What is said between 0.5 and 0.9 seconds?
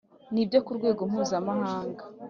ku